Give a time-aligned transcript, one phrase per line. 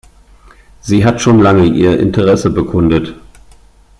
[0.81, 3.13] Sie hat schon lange ihr Interesse bekundet.